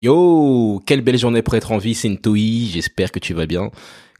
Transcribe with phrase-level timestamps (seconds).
[0.00, 3.72] Yo, quelle belle journée pour être en vie, c'est Ntoi, j'espère que tu vas bien.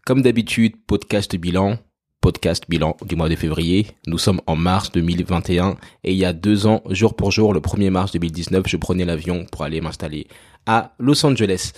[0.04, 1.78] Comme d'habitude, podcast bilan,
[2.20, 3.86] podcast bilan du mois de février.
[4.08, 7.60] Nous sommes en mars 2021 et il y a deux ans, jour pour jour, le
[7.60, 10.26] 1er mars 2019, je prenais l'avion pour aller m'installer
[10.66, 11.70] à Los Angeles.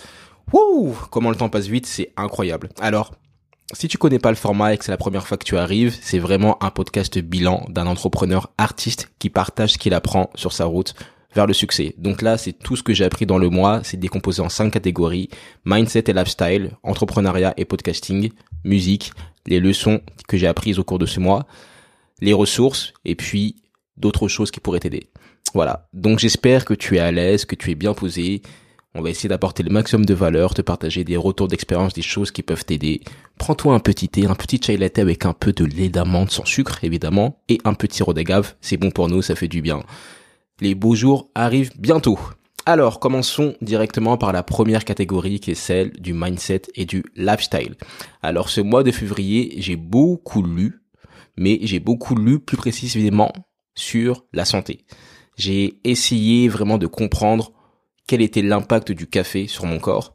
[0.51, 2.69] Wouh, comment le temps passe vite, c'est incroyable.
[2.79, 3.13] Alors,
[3.71, 5.95] si tu connais pas le format et que c'est la première fois que tu arrives,
[6.01, 10.65] c'est vraiment un podcast bilan d'un entrepreneur artiste qui partage ce qu'il apprend sur sa
[10.65, 10.95] route
[11.33, 11.95] vers le succès.
[11.97, 14.71] Donc là, c'est tout ce que j'ai appris dans le mois, c'est décomposé en cinq
[14.71, 15.29] catégories,
[15.65, 18.31] mindset et lifestyle, entrepreneuriat et podcasting,
[18.63, 19.11] musique,
[19.47, 21.47] les leçons que j'ai apprises au cours de ce mois,
[22.19, 23.55] les ressources et puis
[23.97, 25.09] d'autres choses qui pourraient t'aider.
[25.53, 25.87] Voilà.
[25.93, 28.41] Donc j'espère que tu es à l'aise, que tu es bien posé.
[28.93, 32.29] On va essayer d'apporter le maximum de valeur, te partager des retours d'expérience, des choses
[32.29, 33.01] qui peuvent t'aider.
[33.37, 36.45] Prends-toi un petit thé, un petit chai latte avec un peu de lait d'amande sans
[36.45, 38.53] sucre, évidemment, et un petit sirop d'agave.
[38.59, 39.81] C'est bon pour nous, ça fait du bien
[40.61, 42.19] les beaux jours arrivent bientôt.
[42.67, 47.75] Alors, commençons directement par la première catégorie qui est celle du mindset et du lifestyle.
[48.21, 50.83] Alors, ce mois de février, j'ai beaucoup lu,
[51.35, 53.33] mais j'ai beaucoup lu plus précisément
[53.73, 54.85] sur la santé.
[55.37, 57.51] J'ai essayé vraiment de comprendre
[58.07, 60.13] quel était l'impact du café sur mon corps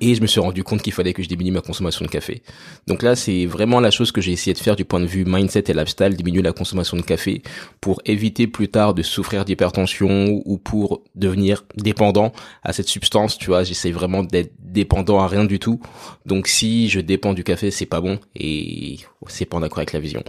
[0.00, 2.42] et je me suis rendu compte qu'il fallait que je diminue ma consommation de café.
[2.86, 5.24] Donc là, c'est vraiment la chose que j'ai essayé de faire du point de vue
[5.24, 7.42] mindset et lifestyle, diminuer la consommation de café
[7.80, 13.38] pour éviter plus tard de souffrir d'hypertension ou pour devenir dépendant à cette substance.
[13.38, 15.80] Tu vois, j'essaie vraiment d'être dépendant à rien du tout.
[16.26, 19.92] Donc si je dépends du café, c'est pas bon et c'est pas en accord avec
[19.92, 20.22] la vision.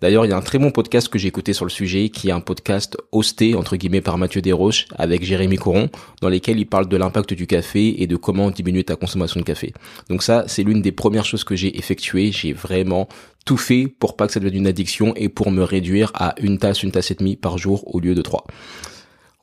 [0.00, 2.28] D'ailleurs, il y a un très bon podcast que j'ai écouté sur le sujet, qui
[2.28, 5.90] est un podcast hosté, entre guillemets, par Mathieu Desroches, avec Jérémy Coron,
[6.20, 9.44] dans lesquels il parle de l'impact du café et de comment diminuer ta consommation de
[9.44, 9.72] café.
[10.08, 12.30] Donc ça, c'est l'une des premières choses que j'ai effectuées.
[12.30, 13.08] J'ai vraiment
[13.44, 16.58] tout fait pour pas que ça devienne une addiction et pour me réduire à une
[16.58, 18.46] tasse, une tasse et demie par jour au lieu de trois.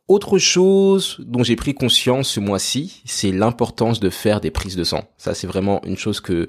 [0.08, 4.84] Autre chose dont j'ai pris conscience ce mois-ci, c'est l'importance de faire des prises de
[4.84, 5.04] sang.
[5.18, 6.48] Ça, c'est vraiment une chose que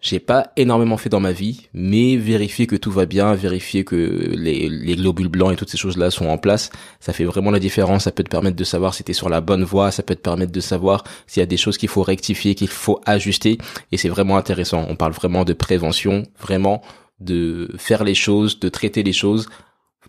[0.00, 3.96] j'ai pas énormément fait dans ma vie, mais vérifier que tout va bien, vérifier que
[4.32, 7.58] les, les globules blancs et toutes ces choses-là sont en place, ça fait vraiment la
[7.58, 8.04] différence.
[8.04, 10.14] Ça peut te permettre de savoir si tu es sur la bonne voie, ça peut
[10.14, 13.58] te permettre de savoir s'il y a des choses qu'il faut rectifier, qu'il faut ajuster,
[13.90, 14.86] et c'est vraiment intéressant.
[14.88, 16.80] On parle vraiment de prévention, vraiment
[17.18, 19.48] de faire les choses, de traiter les choses,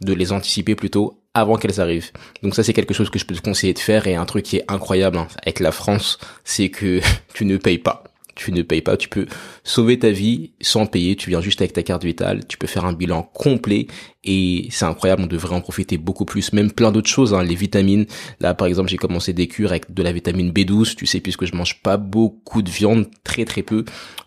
[0.02, 2.12] de les anticiper plutôt avant qu'elles arrivent.
[2.44, 4.46] Donc ça c'est quelque chose que je peux te conseiller de faire et un truc
[4.46, 7.02] qui est incroyable hein, avec la France, c'est que
[7.34, 8.04] tu ne payes pas
[8.40, 9.26] tu ne payes pas, tu peux
[9.66, 12.86] sauver ta vie sans payer, tu viens juste avec ta carte vitale, tu peux faire
[12.86, 13.88] un bilan complet
[14.24, 17.56] et c'est incroyable, on devrait en profiter beaucoup plus, même plein d'autres choses, hein, les
[17.56, 18.06] vitamines.
[18.40, 21.46] Là par exemple j'ai commencé des cures avec de la vitamine B12, tu sais puisque
[21.46, 23.84] je mange pas beaucoup de viande, très très peu,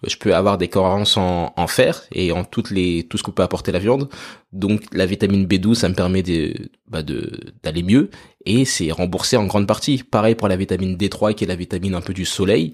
[0.07, 3.43] je peux avoir des carences en, fer et en toutes les tout ce que peut
[3.43, 4.11] apporter la viande.
[4.53, 6.53] Donc la vitamine B12 ça me permet de
[6.87, 8.11] bah de d'aller mieux
[8.45, 10.03] et c'est remboursé en grande partie.
[10.03, 12.73] Pareil pour la vitamine D3 qui est la vitamine un peu du soleil.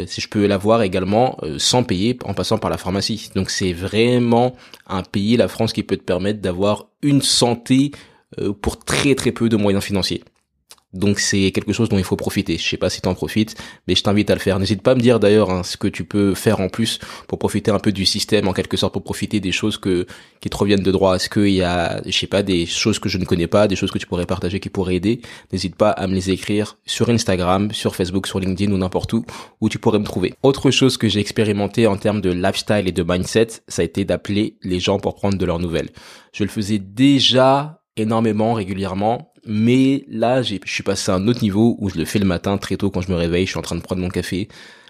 [0.00, 3.30] Euh, si je peux l'avoir également euh, sans payer en passant par la pharmacie.
[3.34, 4.54] Donc c'est vraiment
[4.86, 7.92] un pays, la France, qui peut te permettre d'avoir une santé
[8.38, 10.22] euh, pour très très peu de moyens financiers.
[10.96, 12.58] Donc c'est quelque chose dont il faut profiter.
[12.58, 14.58] Je sais pas si tu en profites, mais je t'invite à le faire.
[14.58, 16.98] N'hésite pas à me dire d'ailleurs hein, ce que tu peux faire en plus
[17.28, 20.06] pour profiter un peu du système, en quelque sorte pour profiter des choses que
[20.40, 21.16] qui te reviennent de droit.
[21.16, 23.76] Est-ce qu'il y a, je sais pas, des choses que je ne connais pas, des
[23.76, 25.20] choses que tu pourrais partager qui pourraient aider?
[25.52, 29.24] N'hésite pas à me les écrire sur Instagram, sur Facebook, sur LinkedIn ou n'importe où
[29.60, 30.34] où tu pourrais me trouver.
[30.42, 34.04] Autre chose que j'ai expérimenté en termes de lifestyle et de mindset, ça a été
[34.04, 35.90] d'appeler les gens pour prendre de leurs nouvelles.
[36.32, 41.76] Je le faisais déjà énormément, régulièrement, mais là, je suis passé à un autre niveau
[41.78, 43.62] où je le fais le matin très tôt quand je me réveille, je suis en
[43.62, 44.48] train de prendre mon café.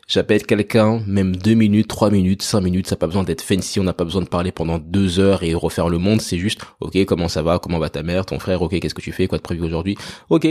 [0.09, 3.81] J'appelle quelqu'un, même deux minutes, trois minutes, cinq minutes, ça n'a pas besoin d'être fancy,
[3.81, 6.61] on n'a pas besoin de parler pendant deux heures et refaire le monde, c'est juste,
[6.79, 9.27] ok, comment ça va, comment va ta mère, ton frère, ok, qu'est-ce que tu fais,
[9.27, 9.97] quoi de prévu aujourd'hui,
[10.31, 10.47] ok,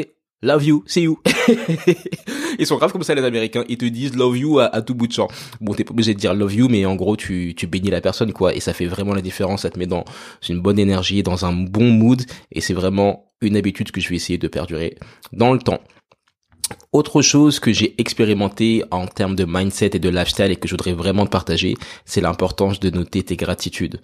[0.46, 1.20] love you, see you.
[2.60, 5.08] ils sont graves comme ça les Américains, ils te disent love you à, tout bout
[5.08, 5.28] de champ.
[5.60, 8.02] Bon, t'es pas obligé de dire love you, mais en gros tu tu bénis la
[8.02, 10.06] personne quoi, et ça fait vraiment la différence, ça te met dans
[10.48, 14.16] une bonne énergie, dans un bon mood, et c'est vraiment une habitude que je vais
[14.16, 14.96] essayer de perdurer
[15.34, 15.82] dans le temps.
[16.96, 20.76] Autre chose que j'ai expérimenté en termes de mindset et de lifestyle et que je
[20.76, 21.76] voudrais vraiment partager,
[22.06, 24.00] c'est l'importance de noter tes gratitudes.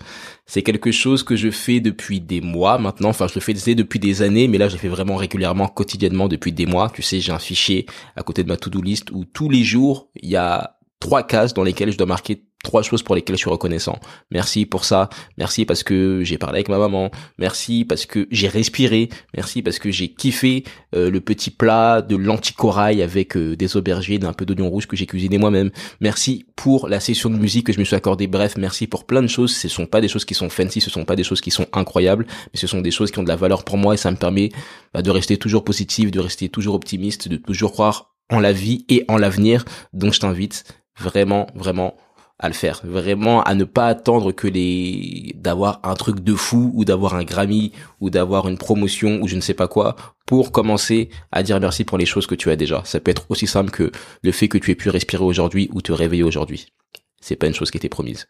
[0.45, 3.99] C'est quelque chose que je fais depuis des mois maintenant, enfin je le fais depuis
[3.99, 6.91] des années, mais là je le fais vraiment régulièrement, quotidiennement depuis des mois.
[6.93, 7.85] Tu sais, j'ai un fichier
[8.17, 11.53] à côté de ma to-do list où tous les jours, il y a trois cases
[11.53, 13.99] dans lesquelles je dois marquer trois choses pour lesquelles je suis reconnaissant.
[14.29, 15.09] Merci pour ça.
[15.37, 17.09] Merci parce que j'ai parlé avec ma maman.
[17.39, 19.09] Merci parce que j'ai respiré.
[19.35, 20.63] Merci parce que j'ai kiffé
[20.95, 24.95] euh, le petit plat de l'anticorail avec euh, des aubergines, un peu d'oignon rouge que
[24.95, 25.71] j'ai cuisiné moi-même.
[26.01, 28.27] Merci pour la session de musique que je me suis accordé.
[28.27, 29.55] Bref, merci pour plein de choses.
[29.55, 31.65] Ce sont pas des choses qui sont fancy, ce sont pas des choses qui sont
[31.73, 34.11] incroyables, mais ce sont des choses qui ont de la valeur pour moi et ça
[34.11, 34.49] me permet
[34.93, 38.85] bah, de rester toujours positif, de rester toujours optimiste, de toujours croire en la vie
[38.89, 39.65] et en l'avenir.
[39.93, 40.63] Donc je t'invite
[40.97, 41.95] vraiment, vraiment
[42.41, 42.81] à le faire.
[42.83, 47.23] Vraiment à ne pas attendre que les d'avoir un truc de fou ou d'avoir un
[47.23, 47.71] Grammy
[48.01, 49.95] ou d'avoir une promotion ou je ne sais pas quoi
[50.25, 52.81] pour commencer à dire merci pour les choses que tu as déjà.
[52.83, 53.91] Ça peut être aussi simple que
[54.23, 56.73] le fait que tu aies pu respirer aujourd'hui ou te réveiller aujourd'hui.
[57.21, 58.27] C'est pas une chose qui était promise.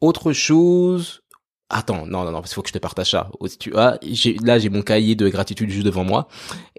[0.00, 1.22] Autre chose,
[1.70, 3.30] Attends, non, non, non, il faut que je te partage ça.
[3.58, 3.98] Tu vois,
[4.42, 6.28] là, j'ai mon cahier de gratitude juste devant moi.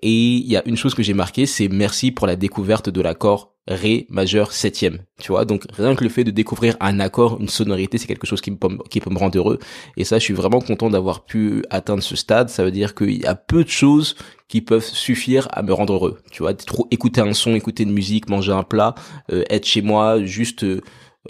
[0.02, 3.02] Et il y a une chose que j'ai marqué, c'est merci pour la découverte de
[3.02, 5.00] l'accord Ré majeur septième.
[5.20, 8.28] Tu vois, donc rien que le fait de découvrir un accord, une sonorité, c'est quelque
[8.28, 9.58] chose qui, peut, qui peut me rendre heureux.
[9.98, 12.50] Et ça, je suis vraiment content d'avoir pu atteindre ce stade.
[12.50, 14.18] Ça veut dire qu'il y a peu de choses
[14.48, 16.20] qui peuvent suffire à me rendre heureux.
[16.32, 18.94] Tu vois, trop écouter un son, écouter une musique, manger un plat,
[19.32, 20.64] euh, être chez moi, juste...
[20.64, 20.82] Euh,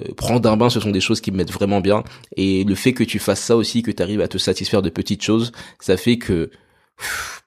[0.02, 2.04] euh, prendre un bain, ce sont des choses qui me mettent vraiment bien.
[2.36, 4.90] Et le fait que tu fasses ça aussi, que tu arrives à te satisfaire de
[4.90, 6.52] petites choses, ça fait que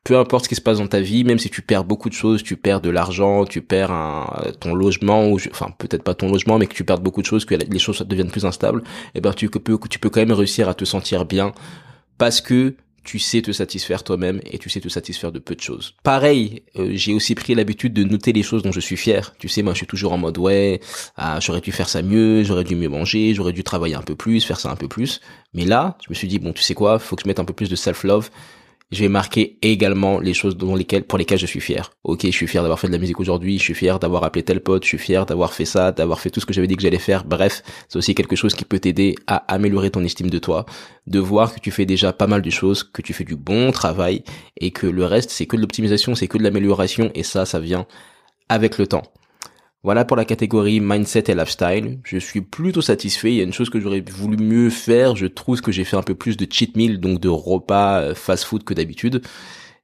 [0.05, 2.15] peu importe ce qui se passe dans ta vie, même si tu perds beaucoup de
[2.15, 6.59] choses, tu perds de l'argent, tu perds un, ton logement, enfin peut-être pas ton logement,
[6.59, 9.21] mais que tu perds beaucoup de choses, que les choses deviennent plus instables, et eh
[9.21, 11.53] ben tu peux, tu peux quand même réussir à te sentir bien
[12.17, 12.75] parce que
[13.05, 15.95] tu sais te satisfaire toi-même et tu sais te satisfaire de peu de choses.
[16.03, 19.35] Pareil, euh, j'ai aussi pris l'habitude de noter les choses dont je suis fier.
[19.39, 20.81] Tu sais, moi je suis toujours en mode ouais,
[21.17, 24.15] ah, j'aurais dû faire ça mieux, j'aurais dû mieux manger, j'aurais dû travailler un peu
[24.15, 25.21] plus, faire ça un peu plus.
[25.55, 27.45] Mais là, je me suis dit bon, tu sais quoi, faut que je mette un
[27.45, 28.31] peu plus de self-love
[28.91, 31.91] je vais marquer également les choses lesquelles, pour lesquelles je suis fier.
[32.05, 34.43] Ok, je suis fier d'avoir fait de la musique aujourd'hui, je suis fier d'avoir appelé
[34.43, 36.77] tel pote, je suis fier d'avoir fait ça, d'avoir fait tout ce que j'avais dit
[36.77, 37.25] que j'allais faire.
[37.25, 40.65] Bref, c'est aussi quelque chose qui peut t'aider à améliorer ton estime de toi,
[41.07, 43.73] de voir que tu fais déjà pas mal de choses, que tu fais du bon
[43.73, 44.23] travail
[44.59, 47.61] et que le reste c'est que de l'optimisation, c'est que de l'amélioration et ça, ça
[47.61, 47.87] vient
[48.49, 49.03] avec le temps.
[49.89, 51.99] Voilà pour la catégorie mindset et lifestyle.
[52.05, 53.33] Je suis plutôt satisfait.
[53.33, 55.17] Il y a une chose que j'aurais voulu mieux faire.
[55.17, 58.15] Je trouve que j'ai fait un peu plus de cheat meal, donc de repas euh,
[58.15, 59.23] fast food que d'habitude.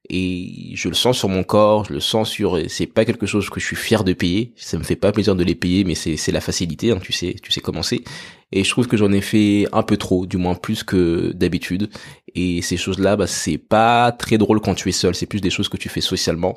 [0.07, 2.59] Et je le sens sur mon corps, je le sens sur.
[2.67, 4.53] C'est pas quelque chose que je suis fier de payer.
[4.57, 6.91] Ça me fait pas plaisir de les payer, mais c'est la facilité.
[6.91, 8.03] Hein, tu sais, tu sais comment c'est.
[8.51, 11.89] Et je trouve que j'en ai fait un peu trop, du moins plus que d'habitude.
[12.35, 15.15] Et ces choses-là, bah, c'est pas très drôle quand tu es seul.
[15.15, 16.53] C'est plus des choses que tu fais socialement.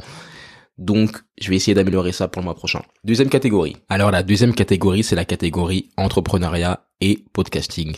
[0.79, 2.83] Donc, je vais essayer d'améliorer ça pour le mois prochain.
[3.05, 3.77] Deuxième catégorie.
[3.89, 7.97] Alors, la deuxième catégorie, c'est la catégorie entrepreneuriat et podcasting.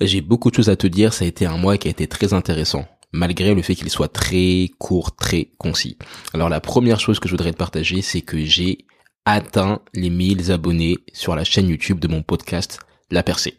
[0.00, 1.12] J'ai beaucoup de choses à te dire.
[1.12, 4.08] Ça a été un mois qui a été très intéressant, malgré le fait qu'il soit
[4.08, 5.98] très court, très concis.
[6.32, 8.86] Alors, la première chose que je voudrais te partager, c'est que j'ai
[9.26, 12.78] atteint les 1000 abonnés sur la chaîne YouTube de mon podcast
[13.10, 13.58] La Percée.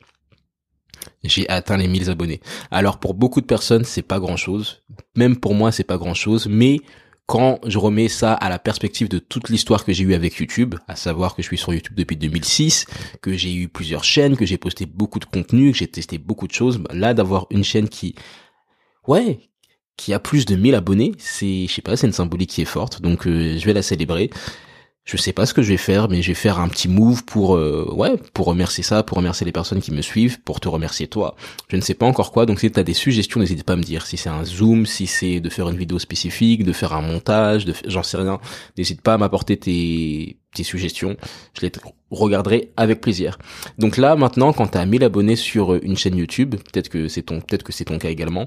[1.23, 2.41] J'ai atteint les 1000 abonnés.
[2.71, 4.83] Alors pour beaucoup de personnes, c'est pas grand chose.
[5.15, 6.47] Même pour moi, c'est pas grand chose.
[6.49, 6.79] Mais
[7.29, 10.73] quand je remets ça à la perspective de toute l'histoire que j'ai eue avec YouTube,
[10.87, 12.87] à savoir que je suis sur YouTube depuis 2006,
[13.21, 16.47] que j'ai eu plusieurs chaînes, que j'ai posté beaucoup de contenu, que j'ai testé beaucoup
[16.47, 18.15] de choses, bah, là d'avoir une chaîne qui,
[19.07, 19.41] ouais,
[19.95, 22.65] qui a plus de 1000 abonnés, c'est, je sais pas, c'est une symbolique qui est
[22.65, 24.31] forte, donc euh, je vais la célébrer
[25.09, 27.25] je sais pas ce que je vais faire, mais je vais faire un petit move
[27.25, 30.69] pour, euh, ouais, pour remercier ça, pour remercier les personnes qui me suivent, pour te
[30.69, 31.35] remercier toi.
[31.67, 33.81] Je ne sais pas encore quoi, donc si tu des suggestions, n'hésite pas à me
[33.81, 34.05] dire.
[34.05, 37.65] Si c'est un zoom, si c'est de faire une vidéo spécifique, de faire un montage,
[37.65, 38.39] de, j'en sais rien.
[38.77, 41.17] N'hésite pas à m'apporter tes, suggestions.
[41.55, 41.71] Je les
[42.11, 43.39] regarderai avec plaisir.
[43.79, 47.23] Donc là, maintenant, quand tu as 1000 abonnés sur une chaîne YouTube, peut-être que c'est
[47.23, 48.45] ton, peut-être que c'est ton cas également,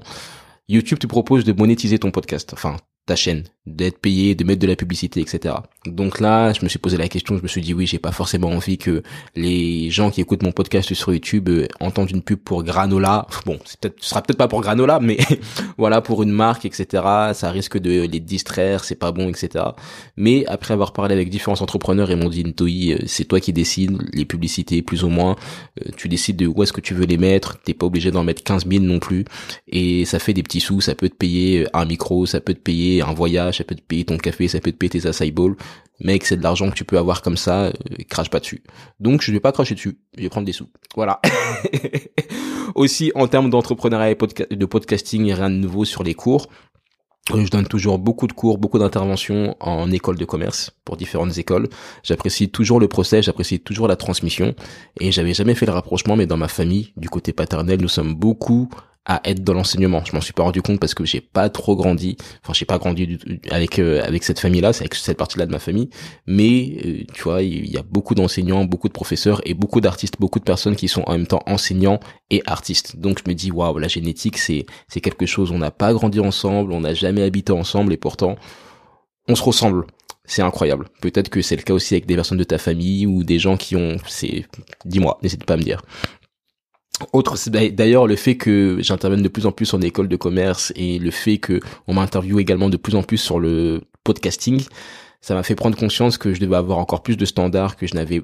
[0.69, 2.53] YouTube te propose de monétiser ton podcast.
[2.53, 5.55] Enfin, ta chaîne, d'être payé, de mettre de la publicité, etc.
[5.85, 8.13] Donc là, je me suis posé la question, je me suis dit oui, j'ai pas
[8.13, 9.03] forcément envie que
[9.35, 13.27] les gens qui écoutent mon podcast sur YouTube euh, entendent une pub pour Granola.
[13.45, 15.17] Bon, peut-être, ce sera peut-être pas pour Granola, mais
[15.77, 17.03] voilà, pour une marque, etc.
[17.33, 19.65] Ça risque de les distraire, c'est pas bon, etc.
[20.15, 23.51] Mais après avoir parlé avec différents entrepreneurs, ils m'ont dit, Ntoi, euh, c'est toi qui
[23.51, 25.35] décides les publicités, plus ou moins.
[25.81, 27.59] Euh, tu décides de où est-ce que tu veux les mettre.
[27.63, 29.25] T'es pas obligé d'en mettre 15 000 non plus.
[29.67, 32.59] Et ça fait des petits sous, ça peut te payer un micro, ça peut te
[32.59, 35.33] payer un voyage, ça peut te payer ton café, ça peut te payer tes acai.
[35.99, 37.71] Mec, c'est de l'argent que tu peux avoir comme ça, euh,
[38.09, 38.63] crache pas dessus.
[38.99, 40.69] Donc je vais pas cracher dessus, je vais prendre des sous.
[40.95, 41.21] Voilà.
[42.75, 46.47] Aussi en termes d'entrepreneuriat et de podcasting, rien de nouveau sur les cours.
[47.29, 51.69] Je donne toujours beaucoup de cours, beaucoup d'interventions en école de commerce pour différentes écoles.
[52.03, 54.53] J'apprécie toujours le procès, j'apprécie toujours la transmission
[54.99, 58.13] et j'avais jamais fait le rapprochement mais dans ma famille, du côté paternel, nous sommes
[58.13, 58.67] beaucoup
[59.05, 60.03] à être dans l'enseignement.
[60.05, 62.15] Je m'en suis pas rendu compte parce que j'ai pas trop grandi.
[62.41, 63.17] Enfin, j'ai pas grandi
[63.51, 65.89] avec euh, avec cette famille-là, c'est avec cette partie-là de ma famille.
[66.25, 70.15] Mais euh, tu vois, il y a beaucoup d'enseignants, beaucoup de professeurs et beaucoup d'artistes,
[70.19, 71.99] beaucoup de personnes qui sont en même temps enseignants
[72.29, 72.97] et artistes.
[72.97, 75.51] Donc je me dis waouh, la génétique c'est c'est quelque chose.
[75.51, 78.35] On n'a pas grandi ensemble, on n'a jamais habité ensemble et pourtant
[79.27, 79.85] on se ressemble.
[80.25, 80.87] C'est incroyable.
[81.01, 83.57] Peut-être que c'est le cas aussi avec des personnes de ta famille ou des gens
[83.57, 83.97] qui ont.
[84.07, 84.45] C'est.
[84.85, 85.81] Dis-moi, n'hésite pas à me dire.
[87.11, 90.99] Autre, d'ailleurs le fait que j'intervienne de plus en plus en école de commerce et
[90.99, 94.63] le fait que on m'interviewe également de plus en plus sur le podcasting,
[95.19, 97.95] ça m'a fait prendre conscience que je devais avoir encore plus de standards, que je
[97.95, 98.21] n'avais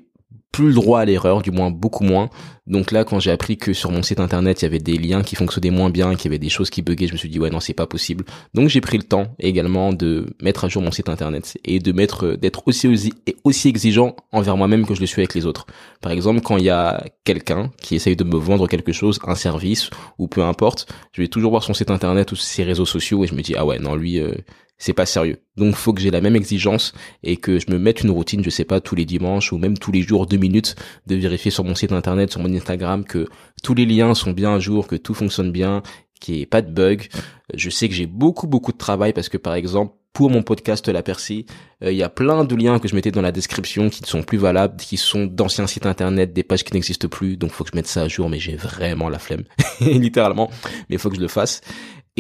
[0.52, 2.30] plus le droit à l'erreur, du moins beaucoup moins.
[2.66, 5.24] Donc là, quand j'ai appris que sur mon site internet, il y avait des liens
[5.24, 7.40] qui fonctionnaient moins bien, qu'il y avait des choses qui buguaient, je me suis dit
[7.40, 8.26] ouais non, c'est pas possible.
[8.54, 11.92] Donc j'ai pris le temps également de mettre à jour mon site internet et de
[11.92, 13.14] mettre d'être aussi
[13.44, 15.66] aussi exigeant envers moi-même que je le suis avec les autres.
[16.02, 19.36] Par exemple, quand il y a quelqu'un qui essaye de me vendre quelque chose, un
[19.36, 23.24] service ou peu importe, je vais toujours voir son site internet ou ses réseaux sociaux
[23.24, 24.34] et je me dis ah ouais non lui euh,
[24.80, 25.38] c'est pas sérieux.
[25.58, 28.50] Donc faut que j'ai la même exigence et que je me mette une routine, je
[28.50, 31.66] sais pas, tous les dimanches ou même tous les jours, deux minutes, de vérifier sur
[31.66, 33.28] mon site internet, sur mon Instagram, que
[33.62, 35.84] tous les liens sont bien à jour, que tout fonctionne bien,
[36.20, 37.08] qu'il n'y ait pas de bug.
[37.54, 40.88] Je sais que j'ai beaucoup beaucoup de travail parce que par exemple, pour mon podcast
[40.90, 41.46] La Percée,
[41.84, 44.08] euh, il y a plein de liens que je mettais dans la description qui ne
[44.08, 47.64] sont plus valables, qui sont d'anciens sites internet, des pages qui n'existent plus, donc faut
[47.64, 49.44] que je mette ça à jour, mais j'ai vraiment la flemme,
[49.82, 50.50] littéralement,
[50.90, 51.62] mais faut que je le fasse.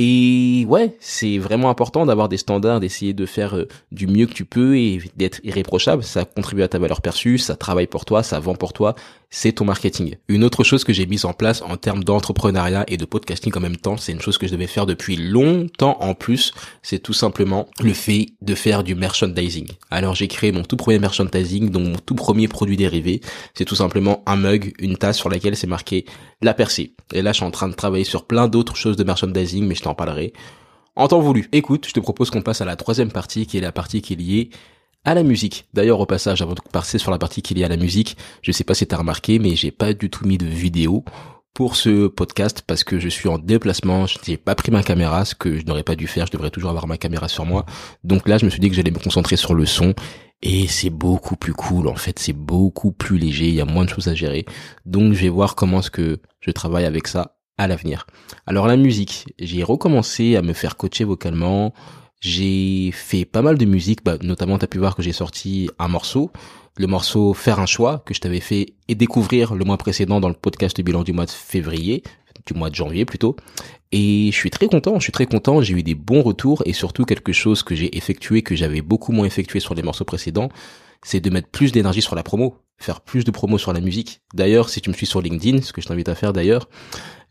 [0.01, 4.33] Et ouais, c'est vraiment important d'avoir des standards, d'essayer de faire euh, du mieux que
[4.33, 6.05] tu peux et d'être irréprochable.
[6.05, 8.95] Ça contribue à ta valeur perçue, ça travaille pour toi, ça vend pour toi,
[9.29, 10.15] c'est ton marketing.
[10.27, 13.59] Une autre chose que j'ai mise en place en termes d'entrepreneuriat et de podcasting en
[13.59, 17.13] même temps, c'est une chose que je devais faire depuis longtemps en plus, c'est tout
[17.13, 19.67] simplement le fait de faire du merchandising.
[19.91, 23.21] Alors j'ai créé mon tout premier merchandising, donc mon tout premier produit dérivé,
[23.53, 26.05] c'est tout simplement un mug, une tasse sur laquelle c'est marqué
[26.41, 26.95] la percée.
[27.13, 29.75] Et là je suis en train de travailler sur plein d'autres choses de merchandising, mais
[29.75, 30.33] je t'en parlerai
[30.95, 31.47] en temps voulu.
[31.53, 34.13] Écoute, je te propose qu'on passe à la troisième partie, qui est la partie qui
[34.13, 34.49] est liée
[35.05, 35.65] à la musique.
[35.73, 38.17] D'ailleurs, au passage, avant de passer sur la partie qui est liée à la musique,
[38.41, 41.03] je sais pas si t'as remarqué, mais j'ai pas du tout mis de vidéo
[41.53, 45.25] pour ce podcast parce que je suis en déplacement, je n'ai pas pris ma caméra,
[45.25, 47.65] ce que je n'aurais pas dû faire, je devrais toujours avoir ma caméra sur moi.
[48.03, 49.93] Donc là, je me suis dit que j'allais me concentrer sur le son
[50.41, 53.83] et c'est beaucoup plus cool en fait, c'est beaucoup plus léger, il y a moins
[53.83, 54.45] de choses à gérer.
[54.85, 58.07] Donc je vais voir comment est-ce que je travaille avec ça à l'avenir.
[58.45, 61.73] Alors la musique, j'ai recommencé à me faire coacher vocalement.
[62.21, 65.69] J'ai fait pas mal de musique, bah, notamment tu as pu voir que j'ai sorti
[65.79, 66.31] un morceau,
[66.77, 70.27] le morceau Faire un choix que je t'avais fait et découvrir le mois précédent dans
[70.27, 72.03] le podcast bilan du mois de février,
[72.45, 73.37] du mois de janvier plutôt.
[73.91, 76.73] Et je suis très content, je suis très content, j'ai eu des bons retours et
[76.73, 80.49] surtout quelque chose que j'ai effectué que j'avais beaucoup moins effectué sur les morceaux précédents,
[81.03, 84.21] c'est de mettre plus d'énergie sur la promo, faire plus de promo sur la musique.
[84.33, 86.67] D'ailleurs, si tu me suis sur LinkedIn, ce que je t'invite à faire d'ailleurs,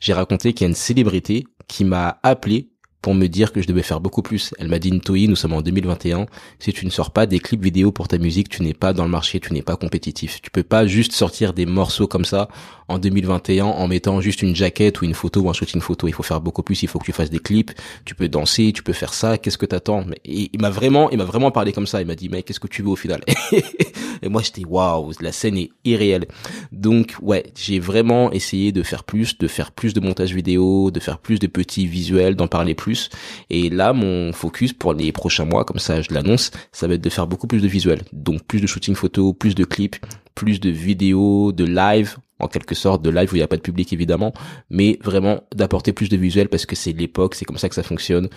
[0.00, 2.70] j'ai raconté qu'il y a une célébrité qui m'a appelé
[3.02, 4.54] pour me dire que je devais faire beaucoup plus.
[4.58, 6.26] Elle m'a dit Ntoi, nous sommes en 2021.
[6.58, 9.04] Si tu ne sors pas des clips vidéo pour ta musique, tu n'es pas dans
[9.04, 10.40] le marché, tu n'es pas compétitif.
[10.42, 12.48] Tu peux pas juste sortir des morceaux comme ça
[12.88, 16.08] en 2021 en mettant juste une jaquette ou une photo ou un shooting photo.
[16.08, 16.82] Il faut faire beaucoup plus.
[16.82, 17.70] Il faut que tu fasses des clips.
[18.04, 19.38] Tu peux danser, tu peux faire ça.
[19.38, 20.04] Qu'est-ce que t'attends?
[20.04, 22.00] Mais il m'a vraiment, il m'a vraiment parlé comme ça.
[22.00, 23.20] Il m'a dit mais qu'est-ce que tu veux au final?
[24.22, 26.26] Et moi j'étais waouh, la scène est irréelle.
[26.72, 30.98] Donc ouais, j'ai vraiment essayé de faire plus, de faire plus de montage vidéo, de
[30.98, 32.74] faire plus de petits visuels, d'en parler
[33.50, 37.00] et là, mon focus pour les prochains mois, comme ça je l'annonce, ça va être
[37.00, 38.02] de faire beaucoup plus de visuels.
[38.12, 39.96] Donc plus de shooting photo, plus de clips,
[40.34, 43.56] plus de vidéos, de live, en quelque sorte de live où il n'y a pas
[43.56, 44.32] de public évidemment,
[44.70, 47.82] mais vraiment d'apporter plus de visuels parce que c'est l'époque, c'est comme ça que ça
[47.82, 48.28] fonctionne.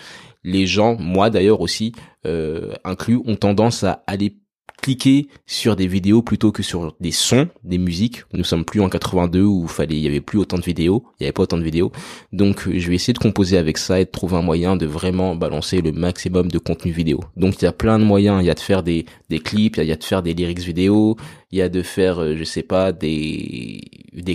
[0.44, 1.92] Les gens, moi d'ailleurs aussi,
[2.26, 4.36] euh, inclus, ont tendance à aller
[4.82, 8.24] cliquer sur des vidéos plutôt que sur des sons, des musiques.
[8.32, 11.04] Nous sommes plus en 82 où il fallait, il y avait plus autant de vidéos,
[11.18, 11.92] il y avait pas autant de vidéos.
[12.32, 15.36] Donc, je vais essayer de composer avec ça et de trouver un moyen de vraiment
[15.36, 17.20] balancer le maximum de contenu vidéo.
[17.36, 18.42] Donc, il y a plein de moyens.
[18.42, 19.06] Il y a de faire des,
[19.44, 21.16] clips, il y a de faire des lyrics vidéo,
[21.52, 23.80] il y a de faire, euh, je sais pas, des,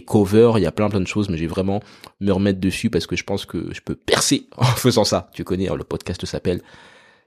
[0.06, 1.82] covers, il y a plein plein de choses, mais je vais vraiment
[2.22, 5.30] me remettre dessus parce que je pense que je peux percer en faisant ça.
[5.34, 6.62] Tu connais, hein, le podcast s'appelle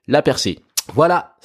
[0.09, 0.61] La percée.
[0.95, 1.37] Voilà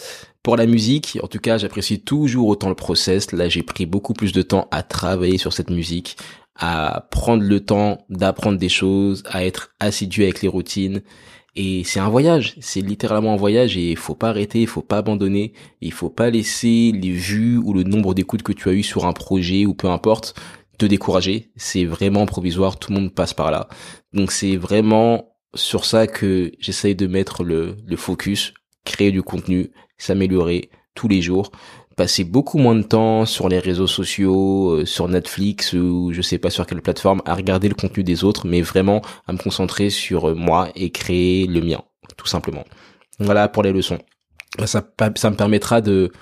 [0.44, 1.18] pour la musique.
[1.24, 3.32] En tout cas, j'apprécie toujours autant le process.
[3.32, 6.18] Là, j'ai pris beaucoup plus de temps à travailler sur cette musique,
[6.56, 11.02] à prendre le temps d'apprendre des choses, à être assidu avec les routines.
[11.56, 14.82] Et c'est un voyage, c'est littéralement un voyage et il faut pas arrêter, il faut
[14.82, 18.74] pas abandonner, il faut pas laisser les vues ou le nombre d'écoutes que tu as
[18.74, 20.36] eu sur un projet ou peu importe
[20.78, 21.52] te décourager.
[21.56, 23.70] C'est vraiment provisoire, tout le monde passe par là.
[24.12, 28.54] Donc c'est vraiment sur ça que j'essaye de mettre le, le focus,
[28.96, 31.52] créer du contenu, s'améliorer tous les jours,
[31.98, 36.38] passer beaucoup moins de temps sur les réseaux sociaux, euh, sur Netflix ou je sais
[36.38, 39.90] pas sur quelle plateforme à regarder le contenu des autres, mais vraiment à me concentrer
[39.90, 41.82] sur euh, moi et créer le mien,
[42.16, 42.64] tout simplement.
[43.20, 44.00] Voilà pour les leçons.
[44.64, 46.14] Ça, ça me permettra de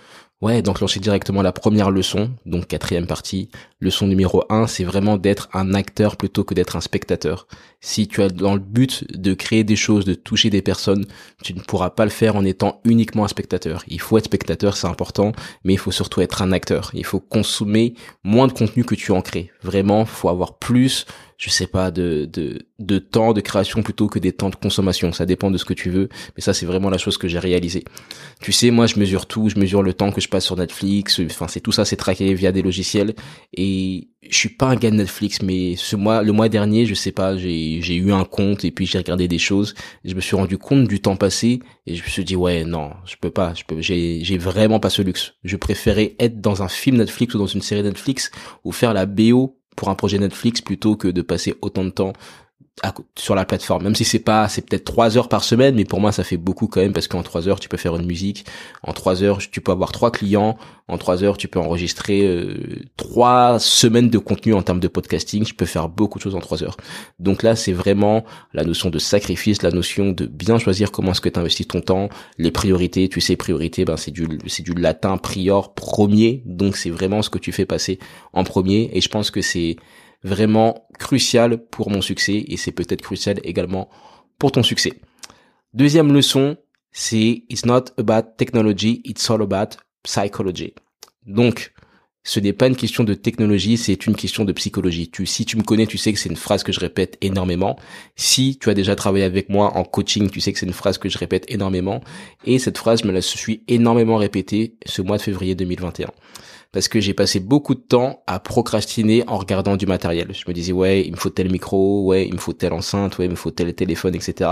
[0.44, 3.48] Ouais, donc d'enclencher directement la première leçon, donc quatrième partie.
[3.80, 7.48] Leçon numéro un, c'est vraiment d'être un acteur plutôt que d'être un spectateur.
[7.80, 11.06] Si tu as dans le but de créer des choses, de toucher des personnes,
[11.42, 13.86] tu ne pourras pas le faire en étant uniquement un spectateur.
[13.88, 15.32] Il faut être spectateur, c'est important,
[15.64, 16.92] mais il faut surtout être un acteur.
[16.94, 17.94] Il faut consommer
[18.26, 19.50] moins de contenu que tu en crées.
[19.62, 21.06] Vraiment, faut avoir plus
[21.38, 25.12] je sais pas, de, de, de temps de création plutôt que des temps de consommation.
[25.12, 26.10] Ça dépend de ce que tu veux.
[26.36, 27.84] Mais ça, c'est vraiment la chose que j'ai réalisé.
[28.42, 29.50] Tu sais, moi, je mesure tout.
[29.50, 31.20] Je mesure le temps que je passe sur Netflix.
[31.26, 33.16] Enfin, c'est tout ça, c'est traqué via des logiciels.
[33.54, 36.94] Et je suis pas un gars de Netflix, mais ce mois, le mois dernier, je
[36.94, 39.76] sais pas, j'ai, j'ai eu un compte et puis j'ai regardé des choses.
[40.06, 42.92] je me suis rendu compte du temps passé et je me suis dit, ouais, non,
[43.06, 43.54] je peux pas.
[43.54, 45.34] Je peux, j'ai, j'ai vraiment pas ce luxe.
[45.44, 48.32] Je préférais être dans un film Netflix ou dans une série Netflix
[48.64, 52.14] ou faire la BO pour un projet Netflix plutôt que de passer autant de temps
[53.18, 53.84] sur la plateforme.
[53.84, 56.38] Même si c'est pas, c'est peut-être trois heures par semaine, mais pour moi ça fait
[56.38, 58.46] beaucoup quand même parce qu'en trois heures tu peux faire une musique,
[58.82, 62.82] en trois heures tu peux avoir trois clients, en trois heures tu peux enregistrer euh,
[62.98, 65.46] trois semaines de contenu en termes de podcasting.
[65.46, 66.78] Je peux faire beaucoup de choses en trois heures.
[67.20, 71.22] Donc là c'est vraiment la notion de sacrifice, la notion de bien choisir comment est-ce
[71.22, 73.08] que tu investis ton temps, les priorités.
[73.08, 77.30] Tu sais priorité, ben c'est du c'est du latin prior premier, donc c'est vraiment ce
[77.30, 78.00] que tu fais passer
[78.34, 78.90] en premier.
[78.94, 79.78] Et je pense que c'est
[80.24, 83.90] vraiment crucial pour mon succès et c'est peut-être crucial également
[84.40, 84.94] pour ton succès.
[85.74, 86.58] Deuxième leçon,
[86.92, 90.74] c'est it's not about technology, it's all about psychology.
[91.26, 91.74] Donc,
[92.26, 95.10] ce n'est pas une question de technologie, c'est une question de psychologie.
[95.10, 97.78] Tu, si tu me connais, tu sais que c'est une phrase que je répète énormément.
[98.16, 100.98] Si tu as déjà travaillé avec moi en coaching, tu sais que c'est une phrase
[100.98, 102.02] que je répète énormément.
[102.46, 106.12] Et cette phrase, je me la suis énormément répétée ce mois de février 2021
[106.74, 110.28] parce que j'ai passé beaucoup de temps à procrastiner en regardant du matériel.
[110.34, 113.18] Je me disais ouais, il me faut tel micro, ouais, il me faut telle enceinte,
[113.20, 114.50] ouais, il me faut tel téléphone, etc.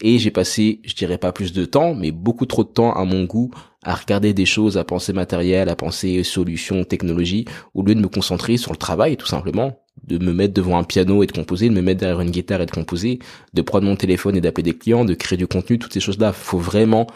[0.00, 3.04] Et j'ai passé, je dirais pas plus de temps, mais beaucoup trop de temps à
[3.04, 3.50] mon goût
[3.82, 8.08] à regarder des choses, à penser matériel, à penser solutions, technologie, au lieu de me
[8.08, 11.68] concentrer sur le travail, tout simplement, de me mettre devant un piano et de composer,
[11.68, 13.18] de me mettre derrière une guitare et de composer,
[13.52, 16.32] de prendre mon téléphone et d'appeler des clients, de créer du contenu, toutes ces choses-là.
[16.32, 17.08] Faut vraiment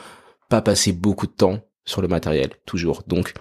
[0.50, 3.02] pas passer beaucoup de temps sur le matériel, toujours.
[3.06, 3.32] Donc,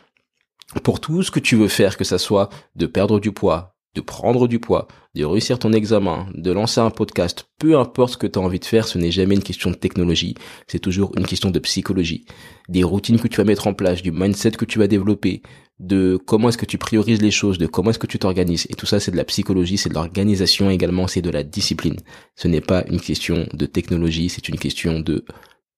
[0.84, 4.02] pour tout ce que tu veux faire, que ça soit de perdre du poids, de
[4.02, 8.28] prendre du poids, de réussir ton examen, de lancer un podcast, peu importe ce que
[8.28, 10.36] tu as envie de faire, ce n'est jamais une question de technologie,
[10.68, 12.26] c'est toujours une question de psychologie.
[12.70, 15.42] Des routines que tu vas mettre en place, du mindset que tu vas développer,
[15.80, 18.68] de comment est-ce que tu priorises les choses, de comment est-ce que tu t'organises.
[18.70, 21.98] Et tout ça, c'est de la psychologie, c'est de l'organisation également, c'est de la discipline.
[22.36, 25.26] Ce n'est pas une question de technologie, c'est une question de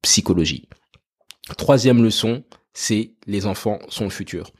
[0.01, 0.67] psychologie.
[1.57, 4.51] Troisième leçon, c'est les enfants sont le futur.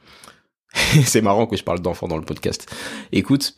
[1.04, 2.72] c'est marrant que je parle d'enfants dans le podcast.
[3.12, 3.54] Écoute,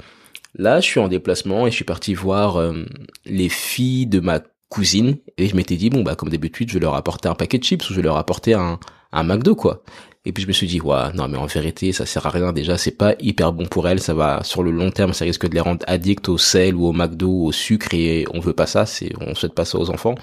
[0.55, 2.85] là, je suis en déplacement et je suis parti voir euh,
[3.25, 6.81] les filles de ma cousine et je m'étais dit bon bah comme d'habitude je vais
[6.81, 8.81] leur apporter un paquet de chips ou je vais leur apporter un
[9.13, 9.83] un McDo quoi
[10.25, 12.53] et puis je me suis dit, ouais, non mais en vérité, ça sert à rien.
[12.53, 15.49] Déjà, c'est pas hyper bon pour elles, ça va sur le long terme, ça risque
[15.49, 18.67] de les rendre addicts au sel ou au McDo au sucre et on veut pas
[18.67, 20.15] ça, c'est on souhaite pas ça aux enfants.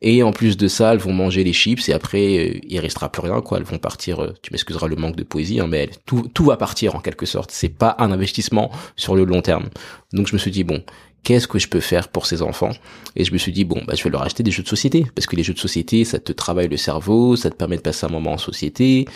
[0.00, 3.12] Et en plus de ça, elles vont manger les chips et après euh, il restera
[3.12, 5.90] plus rien quoi, elles vont partir, euh, tu m'excuseras le manque de poésie hein, mais
[6.06, 9.68] tout tout va partir en quelque sorte, c'est pas un investissement sur le long terme.
[10.14, 10.82] Donc je me suis dit bon,
[11.24, 12.72] qu'est-ce que je peux faire pour ces enfants?
[13.16, 15.06] Et je me suis dit bon bah je vais leur acheter des jeux de société.
[15.14, 17.82] Parce que les jeux de société ça te travaille le cerveau, ça te permet de
[17.82, 19.06] passer un moment en société,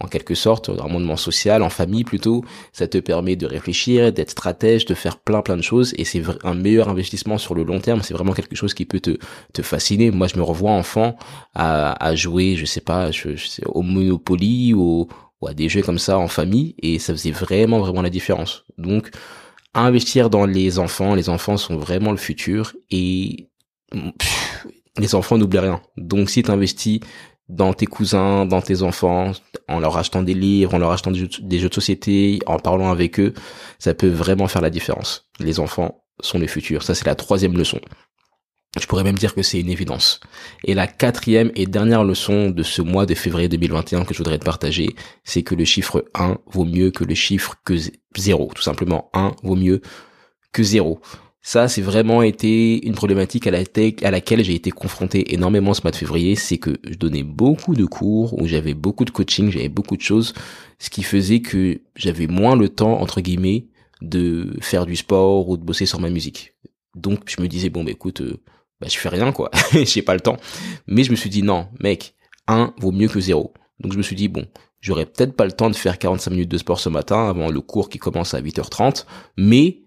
[0.00, 2.44] en quelque sorte, un moment social, en famille plutôt.
[2.72, 6.22] Ça te permet de réfléchir, d'être stratège, de faire plein plein de choses et c'est
[6.42, 8.02] un meilleur investissement sur le long terme.
[8.02, 9.16] C'est vraiment quelque chose qui peut te,
[9.52, 10.10] te fasciner.
[10.10, 11.16] Moi, je me revois enfant
[11.54, 15.08] à, à jouer, je sais pas, je, sais, au Monopoly ou,
[15.40, 18.64] ou à des jeux comme ça en famille et ça faisait vraiment vraiment la différence.
[18.78, 19.10] Donc,
[19.74, 23.48] investir dans les enfants, les enfants sont vraiment le futur et
[24.98, 25.80] les enfants n'oublient rien.
[25.96, 27.00] Donc, si tu investis
[27.48, 29.32] dans tes cousins, dans tes enfants,
[29.68, 33.20] en leur achetant des livres, en leur achetant des jeux, de société, en parlant avec
[33.20, 33.34] eux,
[33.78, 35.28] ça peut vraiment faire la différence.
[35.40, 36.82] Les enfants sont les futurs.
[36.82, 37.80] Ça, c'est la troisième leçon.
[38.80, 40.18] Je pourrais même dire que c'est une évidence.
[40.64, 44.38] Et la quatrième et dernière leçon de ce mois de février 2021 que je voudrais
[44.38, 47.74] te partager, c'est que le chiffre 1 vaut mieux que le chiffre que
[48.16, 48.50] 0.
[48.54, 49.80] Tout simplement, 1 vaut mieux
[50.52, 51.00] que 0.
[51.46, 53.58] Ça, c'est vraiment été une problématique à, la
[54.02, 57.74] à laquelle j'ai été confronté énormément ce mois de février, c'est que je donnais beaucoup
[57.74, 60.32] de cours, où j'avais beaucoup de coaching, j'avais beaucoup de choses,
[60.78, 63.66] ce qui faisait que j'avais moins le temps, entre guillemets,
[64.00, 66.54] de faire du sport ou de bosser sur ma musique.
[66.96, 68.40] Donc, je me disais, bon, bah écoute, euh,
[68.80, 70.38] bah, je fais rien, quoi, j'ai pas le temps.
[70.86, 72.14] Mais je me suis dit, non, mec,
[72.46, 73.52] 1 vaut mieux que 0.
[73.80, 74.46] Donc, je me suis dit, bon,
[74.80, 77.60] j'aurais peut-être pas le temps de faire 45 minutes de sport ce matin avant le
[77.60, 79.04] cours qui commence à 8h30,
[79.36, 79.83] mais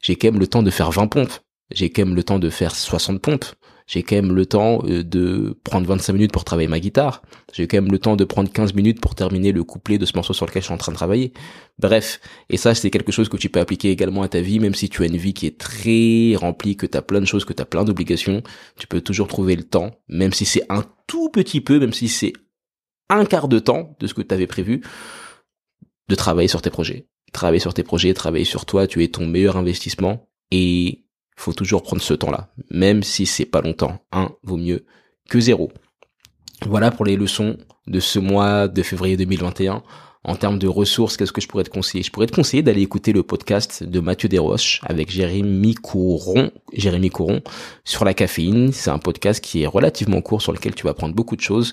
[0.00, 1.32] j'ai quand même le temps de faire 20 pompes,
[1.70, 3.44] j'ai quand même le temps de faire 60 pompes,
[3.86, 7.66] j'ai quand même le temps euh, de prendre 25 minutes pour travailler ma guitare, j'ai
[7.66, 10.34] quand même le temps de prendre 15 minutes pour terminer le couplet de ce morceau
[10.34, 11.32] sur lequel je suis en train de travailler.
[11.78, 14.74] Bref, et ça c'est quelque chose que tu peux appliquer également à ta vie, même
[14.74, 17.44] si tu as une vie qui est très remplie, que tu as plein de choses,
[17.44, 18.42] que tu as plein d'obligations,
[18.78, 22.08] tu peux toujours trouver le temps, même si c'est un tout petit peu, même si
[22.08, 22.34] c'est
[23.08, 24.82] un quart de temps de ce que tu avais prévu,
[26.08, 29.26] de travailler sur tes projets travailler sur tes projets, travailler sur toi, tu es ton
[29.26, 31.04] meilleur investissement et
[31.36, 34.00] faut toujours prendre ce temps-là, même si c'est pas longtemps.
[34.12, 34.84] Un vaut mieux
[35.28, 35.70] que zéro.
[36.66, 39.82] Voilà pour les leçons de ce mois de février 2021.
[40.24, 42.02] En termes de ressources, qu'est-ce que je pourrais te conseiller?
[42.02, 47.08] Je pourrais te conseiller d'aller écouter le podcast de Mathieu Desroches avec Jérémy Couron, Jérémy
[47.08, 47.40] Couron
[47.84, 48.72] sur la caféine.
[48.72, 51.72] C'est un podcast qui est relativement court sur lequel tu vas apprendre beaucoup de choses.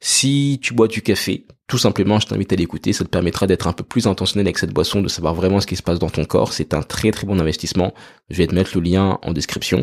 [0.00, 2.92] Si tu bois du café, tout simplement, je t'invite à l'écouter.
[2.92, 5.66] Ça te permettra d'être un peu plus intentionnel avec cette boisson, de savoir vraiment ce
[5.66, 6.52] qui se passe dans ton corps.
[6.52, 7.92] C'est un très très bon investissement.
[8.30, 9.82] Je vais te mettre le lien en description.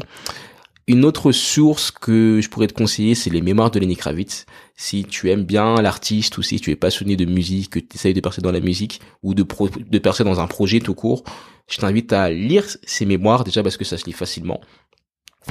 [0.88, 4.46] Une autre source que je pourrais te conseiller, c'est les mémoires de Lenny Kravitz.
[4.76, 8.14] Si tu aimes bien l'artiste ou si tu es passionné de musique, que tu essayes
[8.14, 11.26] de percer dans la musique ou de, percer dans un projet tout court,
[11.70, 14.62] je t'invite à lire ces mémoires déjà parce que ça se lit facilement.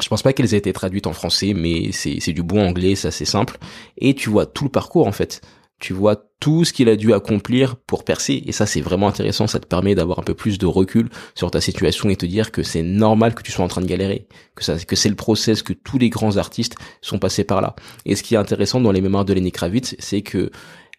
[0.03, 3.09] Je pense pas qu'elles aient été traduites en français, mais c'est du bon anglais, c'est
[3.09, 3.59] assez simple.
[3.99, 5.41] Et tu vois tout le parcours en fait
[5.79, 8.43] tu vois tout ce qu'il a dû accomplir pour percer.
[8.47, 9.47] Et ça, c'est vraiment intéressant.
[9.47, 12.51] Ça te permet d'avoir un peu plus de recul sur ta situation et te dire
[12.51, 15.17] que c'est normal que tu sois en train de galérer, que ça, que c'est le
[15.17, 17.75] process, que tous les grands artistes sont passés par là.
[18.07, 20.51] Et ce qui est intéressant dans les mémoires de Lenny Kravitz, c'est que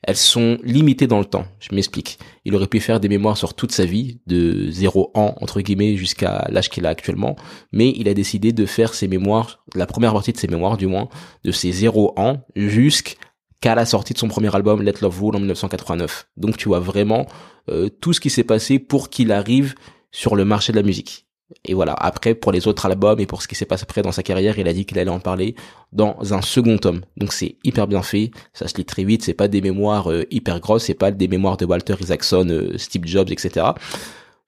[0.03, 1.45] elles sont limitées dans le temps.
[1.59, 2.19] Je m'explique.
[2.45, 5.95] Il aurait pu faire des mémoires sur toute sa vie, de 0 ans, entre guillemets,
[5.95, 7.35] jusqu'à l'âge qu'il a actuellement.
[7.71, 10.87] Mais il a décidé de faire ses mémoires, la première partie de ses mémoires, du
[10.87, 11.09] moins,
[11.43, 13.15] de ses 0 ans jusqu'à
[13.59, 16.29] qu'à la sortie de son premier album Let Love Rule en 1989.
[16.37, 17.25] Donc tu vois vraiment
[17.69, 19.73] euh, tout ce qui s'est passé pour qu'il arrive
[20.11, 21.26] sur le marché de la musique.
[21.63, 24.11] Et voilà, après pour les autres albums et pour ce qui s'est passé après dans
[24.11, 25.55] sa carrière, il a dit qu'il allait en parler
[25.93, 27.01] dans un second tome.
[27.15, 30.25] Donc c'est hyper bien fait, ça se lit très vite, c'est pas des mémoires euh,
[30.29, 33.67] hyper grosses, c'est pas des mémoires de Walter Isaacson, euh, Steve Jobs, etc.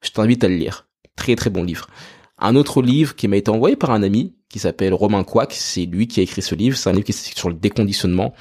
[0.02, 0.86] Je t'invite à le lire.
[1.16, 1.86] Très très bon livre.
[2.38, 5.52] Un autre livre qui m'a été envoyé par un ami, qui s'appelle Romain Quack.
[5.52, 6.76] C'est lui qui a écrit ce livre.
[6.76, 8.34] C'est un livre qui est sur le déconditionnement.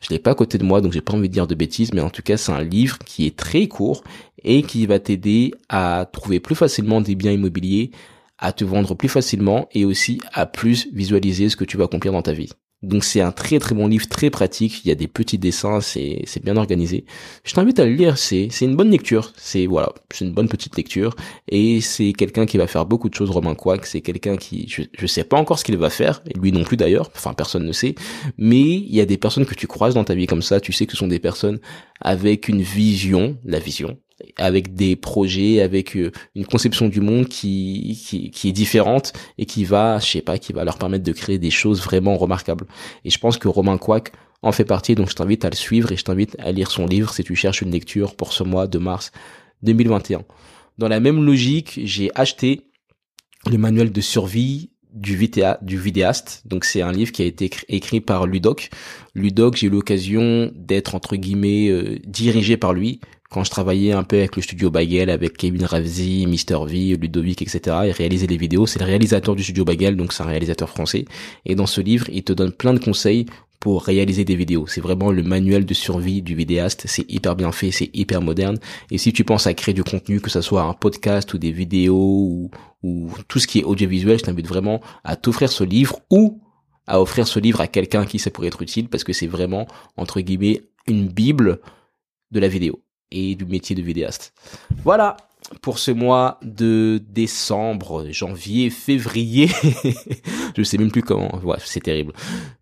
[0.00, 1.92] Je l'ai pas à côté de moi, donc j'ai pas envie de dire de bêtises,
[1.92, 4.04] mais en tout cas, c'est un livre qui est très court
[4.42, 7.90] et qui va t'aider à trouver plus facilement des biens immobiliers,
[8.38, 12.12] à te vendre plus facilement et aussi à plus visualiser ce que tu vas accomplir
[12.12, 12.50] dans ta vie.
[12.82, 14.84] Donc c'est un très très bon livre, très pratique.
[14.84, 17.06] Il y a des petits dessins, c'est c'est bien organisé.
[17.42, 18.18] Je t'invite à le lire.
[18.18, 19.32] C'est c'est une bonne lecture.
[19.36, 21.16] C'est voilà, c'est une bonne petite lecture.
[21.48, 23.30] Et c'est quelqu'un qui va faire beaucoup de choses.
[23.30, 26.22] Romain Quack, c'est quelqu'un qui je je sais pas encore ce qu'il va faire.
[26.40, 27.10] Lui non plus d'ailleurs.
[27.16, 27.94] Enfin personne ne sait.
[28.36, 30.60] Mais il y a des personnes que tu croises dans ta vie comme ça.
[30.60, 31.60] Tu sais que ce sont des personnes
[32.02, 33.98] avec une vision, la vision,
[34.36, 39.46] avec des projets, avec euh, une conception du monde qui, qui, qui est différente et
[39.46, 42.66] qui va, je sais pas, qui va leur permettre de créer des choses vraiment remarquables.
[43.04, 45.92] Et je pense que Romain Quack en fait partie, donc je t'invite à le suivre
[45.92, 48.66] et je t'invite à lire son livre si tu cherches une lecture pour ce mois
[48.66, 49.12] de mars
[49.62, 50.22] 2021.
[50.78, 52.62] Dans la même logique, j'ai acheté
[53.50, 56.42] le manuel de survie du, vidéaste.
[56.46, 58.70] Donc c'est un livre qui a été écrit par Ludoc.
[59.14, 63.00] Ludoc, j'ai eu l'occasion d'être entre guillemets euh, dirigé par lui
[63.30, 67.42] quand je travaillais un peu avec le studio Bagel, avec Kevin Ravzi, Mister V, Ludovic,
[67.42, 67.76] etc.
[67.86, 68.66] et réalisait les vidéos.
[68.66, 71.04] C'est le réalisateur du studio Bagel, donc c'est un réalisateur français.
[71.44, 73.26] Et dans ce livre, il te donne plein de conseils
[73.60, 74.66] pour réaliser des vidéos.
[74.66, 76.84] C'est vraiment le manuel de survie du vidéaste.
[76.86, 78.58] C'est hyper bien fait, c'est hyper moderne.
[78.90, 81.52] Et si tu penses à créer du contenu, que ce soit un podcast ou des
[81.52, 82.50] vidéos ou,
[82.82, 86.40] ou tout ce qui est audiovisuel, je t'invite vraiment à t'offrir ce livre ou
[86.86, 89.66] à offrir ce livre à quelqu'un qui ça pourrait être utile parce que c'est vraiment,
[89.96, 91.60] entre guillemets, une bible
[92.30, 94.32] de la vidéo et du métier de vidéaste.
[94.84, 95.16] Voilà
[95.62, 99.48] pour ce mois de décembre, janvier, février,
[100.56, 102.12] je sais même plus comment, ouais, c'est terrible.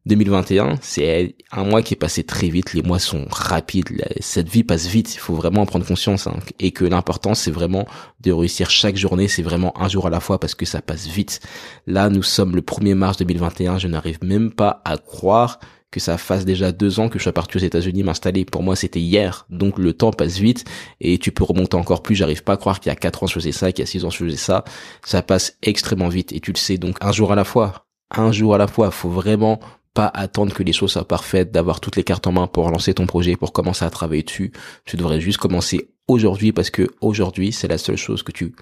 [0.06, 4.64] 2021, c'est un mois qui est passé très vite, les mois sont rapides, cette vie
[4.64, 7.86] passe vite, il faut vraiment en prendre conscience, hein, et que l'important c'est vraiment
[8.20, 11.06] de réussir chaque journée, c'est vraiment un jour à la fois parce que ça passe
[11.06, 11.40] vite.
[11.86, 15.58] Là, nous sommes le 1er mars 2021, je n'arrive même pas à croire
[15.94, 18.44] que ça fasse déjà deux ans que je suis parti aux États-Unis m'installer.
[18.44, 19.46] Pour moi, c'était hier.
[19.48, 20.64] Donc le temps passe vite
[21.00, 22.16] et tu peux remonter encore plus.
[22.16, 23.86] J'arrive pas à croire qu'il y a quatre ans je faisais ça, qu'il y a
[23.86, 24.64] six ans je faisais ça.
[25.04, 26.78] Ça passe extrêmement vite et tu le sais.
[26.78, 27.86] Donc un jour à la fois.
[28.10, 28.90] Un jour à la fois.
[28.90, 29.60] Faut vraiment
[29.94, 32.92] pas attendre que les choses soient parfaites, d'avoir toutes les cartes en main pour lancer
[32.92, 34.50] ton projet, pour commencer à travailler dessus.
[34.84, 38.56] Tu devrais juste commencer aujourd'hui parce que aujourd'hui, c'est la seule chose que tu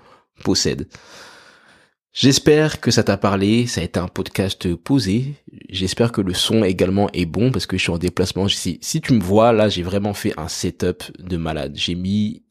[0.44, 0.86] possèdes.
[2.14, 5.34] J'espère que ça t'a parlé, ça a été un podcast posé.
[5.70, 8.48] J'espère que le son également est bon parce que je suis en déplacement.
[8.48, 11.72] Si, tu me vois, là, j'ai vraiment fait un setup de malade.
[11.74, 12.42] J'ai mis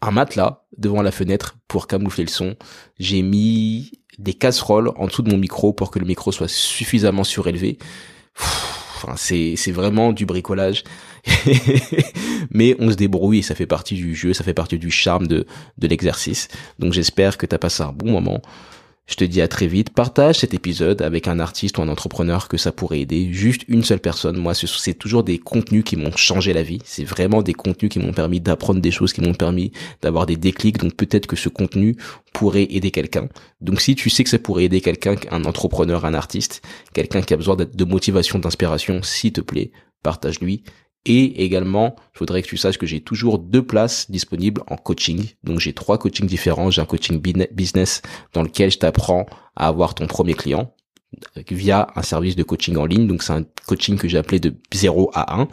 [0.00, 2.56] un matelas devant la fenêtre pour camoufler le son.
[2.98, 7.24] J'ai mis des casseroles en dessous de mon micro pour que le micro soit suffisamment
[7.24, 7.76] surélevé.
[9.02, 10.84] Enfin, c'est, c'est vraiment du bricolage.
[12.50, 15.26] Mais on se débrouille et ça fait partie du jeu, ça fait partie du charme
[15.26, 16.48] de, de l'exercice.
[16.78, 18.40] Donc j'espère que t'as passé un bon moment.
[19.06, 19.90] Je te dis à très vite.
[19.90, 23.32] Partage cet épisode avec un artiste ou un entrepreneur que ça pourrait aider.
[23.32, 24.36] Juste une seule personne.
[24.36, 26.78] Moi, c'est toujours des contenus qui m'ont changé la vie.
[26.84, 30.36] C'est vraiment des contenus qui m'ont permis d'apprendre des choses, qui m'ont permis d'avoir des
[30.36, 30.78] déclics.
[30.78, 31.96] Donc peut-être que ce contenu
[32.32, 33.28] pourrait aider quelqu'un.
[33.60, 36.62] Donc si tu sais que ça pourrait aider quelqu'un, un entrepreneur, un artiste,
[36.94, 39.72] quelqu'un qui a besoin de motivation, d'inspiration, s'il te plaît,
[40.04, 40.62] partage-lui.
[41.06, 45.24] Et également, je voudrais que tu saches que j'ai toujours deux places disponibles en coaching.
[45.44, 46.70] Donc j'ai trois coachings différents.
[46.70, 47.20] J'ai un coaching
[47.52, 48.02] business
[48.34, 50.74] dans lequel je t'apprends à avoir ton premier client
[51.48, 53.06] via un service de coaching en ligne.
[53.06, 55.48] Donc c'est un coaching que j'ai appelé de 0 à 1.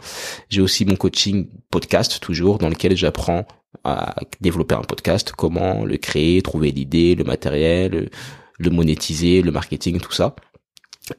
[0.50, 3.46] J'ai aussi mon coaching podcast toujours dans lequel j'apprends
[3.84, 8.10] à développer un podcast, comment le créer, trouver l'idée, le matériel,
[8.58, 10.36] le monétiser, le marketing, tout ça.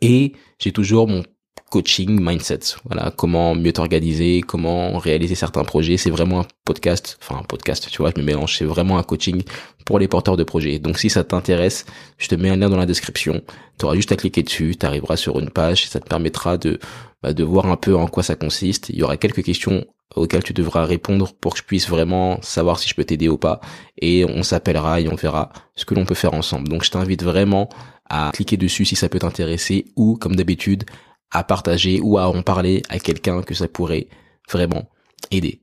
[0.01, 1.23] Et j'ai toujours mon
[1.69, 2.59] coaching mindset.
[2.85, 5.97] Voilà, comment mieux t'organiser, comment réaliser certains projets.
[5.97, 8.57] C'est vraiment un podcast, enfin un podcast, tu vois, je mélange.
[8.57, 9.43] C'est vraiment un coaching
[9.85, 10.79] pour les porteurs de projets.
[10.79, 11.85] Donc si ça t'intéresse,
[12.17, 13.41] je te mets un lien dans la description.
[13.77, 16.79] Tu auras juste à cliquer dessus, tu arriveras sur une page, ça te permettra de
[17.21, 18.89] bah, de voir un peu en quoi ça consiste.
[18.89, 22.79] Il y aura quelques questions auxquelles tu devras répondre pour que je puisse vraiment savoir
[22.79, 23.59] si je peux t'aider ou pas.
[24.01, 26.67] Et on s'appellera et on verra ce que l'on peut faire ensemble.
[26.67, 27.69] Donc je t'invite vraiment
[28.09, 30.85] à cliquer dessus si ça peut t'intéresser ou comme d'habitude
[31.31, 34.07] à partager ou à en parler à quelqu'un que ça pourrait
[34.49, 34.89] vraiment
[35.31, 35.61] aider.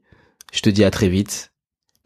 [0.52, 1.52] Je te dis à très vite,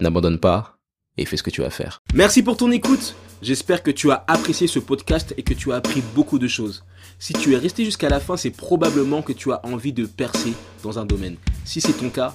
[0.00, 0.78] n'abandonne pas
[1.16, 2.02] et fais ce que tu vas faire.
[2.14, 3.14] Merci pour ton écoute.
[3.42, 6.84] J'espère que tu as apprécié ce podcast et que tu as appris beaucoup de choses.
[7.18, 10.52] Si tu es resté jusqu'à la fin, c'est probablement que tu as envie de percer
[10.82, 11.36] dans un domaine.
[11.64, 12.34] Si c'est ton cas,